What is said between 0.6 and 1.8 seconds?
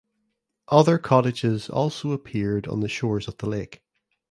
Other cottages